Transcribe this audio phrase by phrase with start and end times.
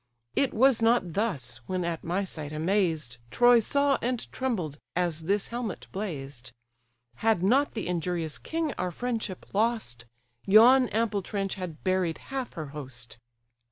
[0.35, 5.49] It was not thus, when, at my sight amazed, Troy saw and trembled, as this
[5.49, 6.53] helmet blazed:
[7.17, 10.07] Had not the injurious king our friendship lost,
[10.47, 13.19] Yon ample trench had buried half her host.